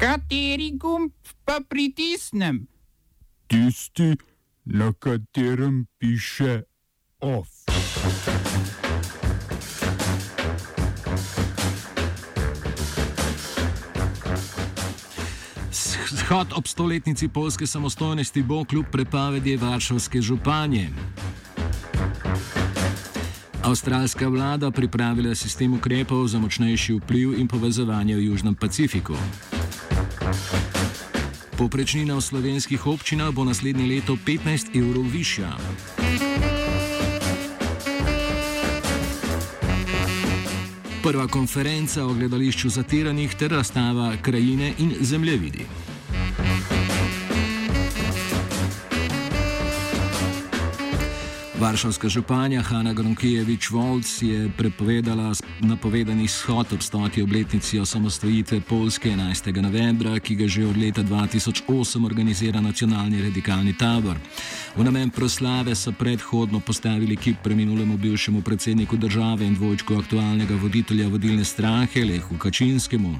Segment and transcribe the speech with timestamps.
[0.00, 1.12] Kateri gumb
[1.44, 2.64] pa pritisnem?
[3.46, 4.16] Tisti,
[4.64, 6.62] na katerem piše
[7.20, 7.48] OF.
[15.70, 20.88] Shod ob stoletnici polske samostojnosti bo kljub prepovedi Varšavske županje.
[23.62, 29.14] Avstralska vlada pripravila sistem ukrepov za močnejši vpliv in povezovanje v Južnem Pacifiku.
[31.60, 35.52] Poprečnina v slovenskih občinah bo naslednje leto 15 evrov višja.
[41.02, 45.89] Prva konferenca o gledališču zatiranih ter razstava krajine in zemljevidi.
[51.60, 59.60] Varšavska županja Hanna Gronkijevič-Volc je prepovedala napovedani shod ob stoti obletnici osamostvojitve Polske 11.
[59.62, 64.16] novembra, ki ga že od leta 2008 organizira nacionalni radikalni tabor.
[64.76, 71.08] V namen proslave so predhodno postavili kip preminulemu bivšemu predsedniku države in dvojčku aktualnega voditelja
[71.08, 73.18] vodilne stranke Lehu Kačinskemu.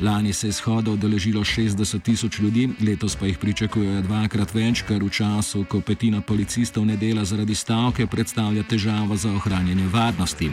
[0.00, 5.02] Lani se je shoda odeležilo 60 tisoč ljudi, letos pa jih pričakujejo dvakrat več, kar
[5.02, 10.50] v času, ko petina policistov ne dela zaradi stavke, predstavlja težavo za ohranjanje varnosti.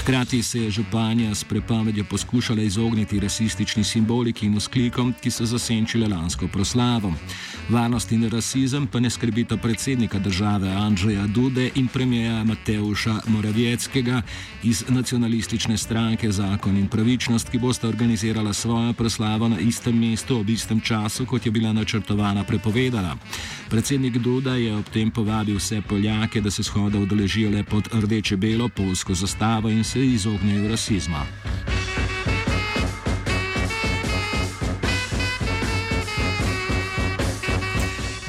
[0.00, 6.08] Hkrati se je županja s prepovedjo poskušala izogniti rasistični simboliki in vzklikom, ki so zasenčile
[6.08, 7.12] lansko proslavo.
[7.68, 14.22] Varnost in rasizem pa ne skrbita predsednika države Andrzeja Dude in premijeja Mateuša Moravjeckega
[14.62, 20.50] iz nacionalistične stranke Zakon in pravičnost, ki bosta organizirala svojo proslavo na istem mestu ob
[20.50, 23.16] istem času, kot je bila načrtovana prepovedana.
[23.70, 28.68] Predsednik Duda je ob tem povabil vse Poljake, da se shoda udeležijo le pod rdeče-belo
[28.68, 31.26] polsko zastavo in se izognejo rasizma.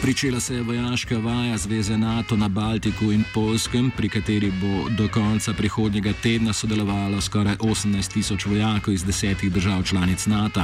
[0.03, 5.07] Pričela se je vojaška vaja Zveze NATO na Baltiku in Polskem, pri kateri bo do
[5.07, 10.63] konca prihodnjega tedna sodelovalo skoraj 18 tisoč vojakov iz desetih držav članic NATO.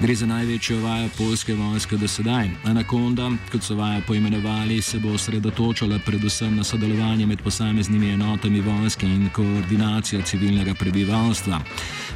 [0.00, 2.50] Gre za največjo vajo polske vojske do sedaj.
[2.64, 9.06] Anakonda, kot so vajo poimenovali, se bo osredotočala predvsem na sodelovanje med posameznimi enotami vojske
[9.06, 11.60] in koordinacijo civilnega prebivalstva.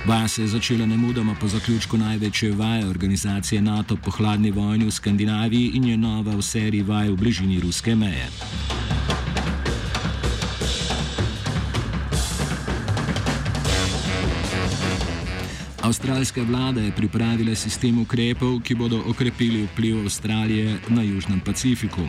[0.07, 4.91] Vaja se je začela nemudoma po zaključku največje vaje organizacije NATO po hladni vojni v
[4.91, 8.29] Skandinaviji in je nova vse aktéry vaje v bližini ruské meje.
[15.83, 22.05] Avstralska vlada je pripravila sistem ukrepov, ki bodo okrepili vpliv Avstralije na Južnem Pacifiku.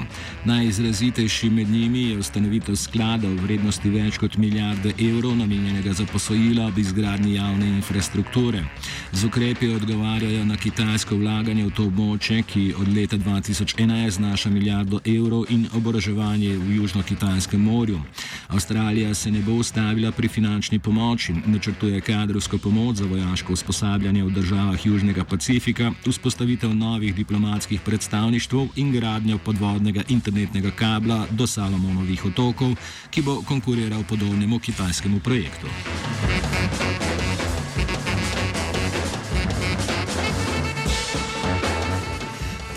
[0.45, 6.65] Najizrazitejši med njimi je ustanovitev sklada v vrednosti več kot milijarde evrov, namenjenega za posojila
[6.67, 8.65] ob izgradnji javne infrastrukture.
[9.11, 14.99] Z ukrepi odgovarjajo na kitajsko vlaganje v to območje, ki od leta 2011 znaša milijardo
[15.05, 18.01] evrov in oboroževanje v Južno-Kitajskem morju.
[18.47, 24.29] Avstralija se ne bo ustavila pri finančni pomoči, načrtuje kadrovsko pomoč za vojaško usposabljanje v
[24.29, 32.73] državah Južnega Pacifika, vzpostavitev novih diplomatskih predstavništv in gradnjo podvodnega internetnega kabla do Salomonovih otokov,
[33.13, 35.67] ki bo konkuriral podobnemu kitajskemu projektu.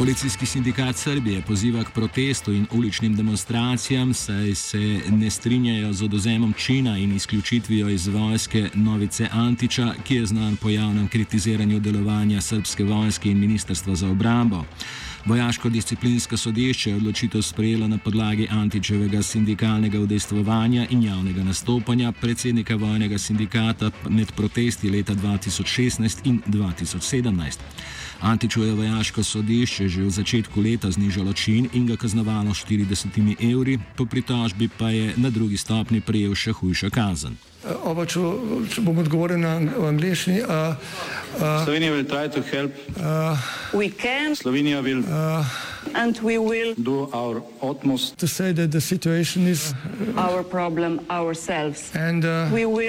[0.04, 6.52] Policijski sindikat Srbije poziva k protestu in uličnim demonstracijam, saj se ne strinjajo z odozemom
[6.52, 12.84] Čina in izključitvijo iz vojske Novice Antiča, ki je znan po javnem kritiziranju delovanja srpske
[12.84, 14.64] vojske in ministrstva za obrambo.
[15.24, 23.18] Vojaško-disciplinsko sodišče je odločitev sprejelo na podlagi Antičevega sindikalnega udejstvovanja in javnega nastopanja predsednika vojnega
[23.18, 27.58] sindikata med protesti leta 2016 in 2017.
[28.20, 34.06] Antičuje vojaško sodišče že v začetku leta znižalo čin in ga kaznovalo 40 evri, po
[34.06, 37.36] pritožbi pa je na drugi stopni prejel še hujšo kazen.
[37.64, 38.20] Uh, Oba, če,
[38.74, 40.42] če bom odgovoril na angliški.
[40.44, 40.76] Uh,
[41.40, 42.68] uh, Slovenija bo poskušala
[43.00, 44.36] pomagati.
[44.36, 51.88] Slovenija bo naredila svoj utmost, da bo rekla, da je situacija naš problem, ourselves.
[51.94, 52.80] In da bomo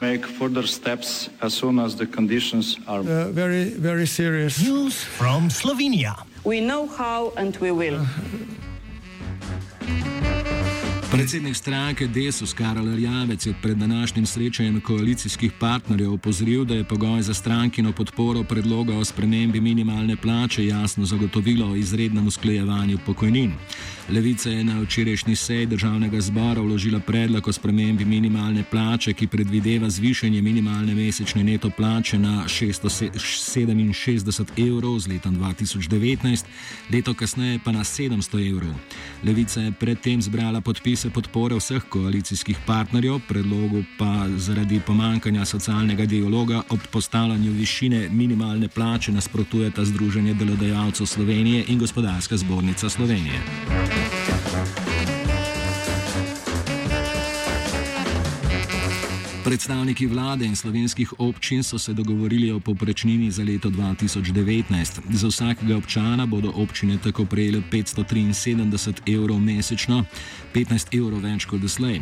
[0.00, 4.62] make further steps as soon as the conditions are uh, very, very serious.
[4.62, 6.14] News from Slovenia.
[6.44, 8.06] We know how and we will.
[11.10, 17.22] Predsednik stranke Desus Karel Rjavec je pred današnjim srečanjem koalicijskih partnerjev opozoril, da je pogoj
[17.22, 23.52] za strankino podporo predloga o spremembi minimalne plače jasno zagotovilo o izrednem usklejevanju pokojnin.
[24.08, 29.90] Levica je na včerajšnji seji državnega zbora vložila predlog o spremembi minimalne plače, ki predvideva
[29.90, 36.44] zvišanje minimalne mesečne neto plače na 667 evrov z letom 2019,
[36.92, 38.74] leto kasneje pa na 700 evrov.
[39.24, 40.60] Levica je predtem zbrala
[41.00, 48.68] podpise podpore vseh koalicijskih partnerjev, predlogu pa zaradi pomankanja socialnega dialoga ob postavljanju višine minimalne
[48.68, 53.40] plače nasprotujeta Združenje delodajalcev Slovenije in Gospodarska zbornica Slovenije.
[59.50, 65.00] Predstavniki vlade in slovenskih občin so se dogovorili o poprečnini za leto 2019.
[65.10, 70.04] Za vsakega občana bodo občine tako prejele 573 evrov mesečno,
[70.54, 71.98] 15 evrov več kot doslej.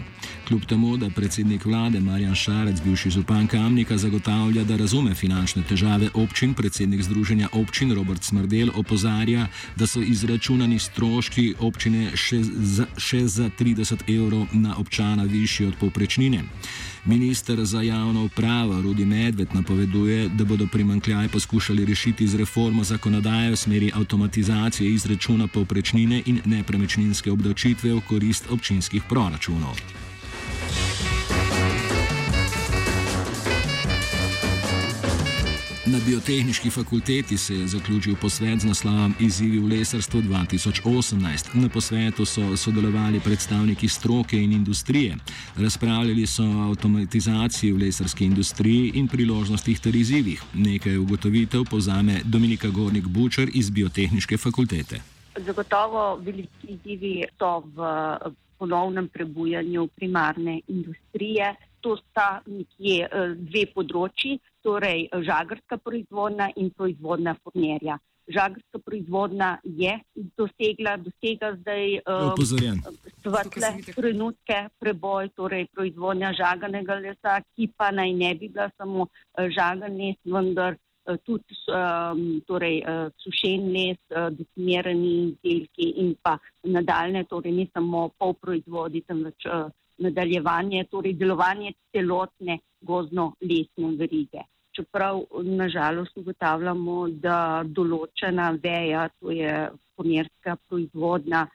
[0.49, 6.11] Kljub temu, da predsednik vlade Marjan Šarec, bivši župan Kamnika, zagotavlja, da razume finančne težave
[6.15, 13.25] občin, predsednik Združenja občin Robert Smrdel opozarja, da so izračunani stroški občine še za, še
[13.27, 16.44] za 30 evrov na občana višji od poprečnine.
[17.05, 23.50] Minister za javno upravo Rudi Medved napoveduje, da bodo primankljaj poskušali rešiti z reformo zakonodaje
[23.50, 30.07] v smeri avtomatizacije izračuna povprečnine in nepremičninske obdavčitve v korist občinskih proračunov.
[35.93, 41.55] Na biotehnički fakulteti se je zaključil posvet z naslovom Izzivi v lesarstvu 2018.
[41.55, 45.17] Na posvetu so sodelovali predstavniki stroke in industrije.
[45.56, 50.43] Razpravljali so o avtomatizaciji v lesarski industriji in priložnostih ter izzivih.
[50.55, 55.00] Nekaj ugotovitev pozame Dominika Gornik Bučer iz biotehničke fakultete.
[55.37, 57.79] Zagotovo veliki izzivi so v
[58.58, 61.55] ponovnem prebujanju primarne industrije.
[61.81, 64.38] To sta nekje dve področji
[64.69, 67.99] torej žagarska proizvodnja in proizvodnja furnerja.
[68.29, 69.94] Žagarska proizvodnja je
[70.37, 72.00] dosegla, dosega zdaj
[72.32, 72.82] Opozorjen.
[73.23, 79.09] svetle trenutke, preboj, torej proizvodnja žaganega lesa, ki pa naj ne bi bila samo
[79.56, 80.76] žagan les, vendar
[81.25, 82.82] tudi um, torej,
[83.25, 84.00] sušen les,
[84.37, 86.37] decimirani izdelki in pa
[86.69, 89.49] nadaljne, torej ne samo polproizvodi, temveč
[90.05, 94.44] nadaljevanje, torej delovanje celotne gozdno-lesne verige
[94.79, 99.55] čeprav nažalost ugotavljamo, da določena veja, to je
[99.99, 101.47] pomerska proizvodnja,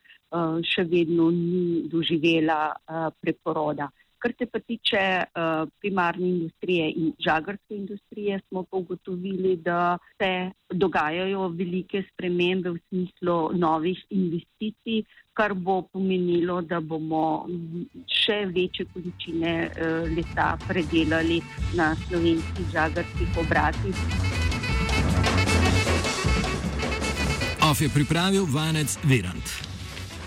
[0.68, 2.74] še vedno ni doživela
[3.22, 3.88] preporoda.
[4.24, 10.52] Kar se pa tiče uh, primarne industrije in žagarske industrije, smo pa ugotovili, da se
[10.72, 15.04] dogajajo velike spremembe v smislu novih investicij,
[15.34, 17.50] kar bo pomenilo, da bomo
[18.08, 21.42] še večje količine uh, lesa predelali
[21.76, 24.08] na slovenskih žagarskih obratih.
[27.70, 29.73] Of je pripravil Vanec Virant.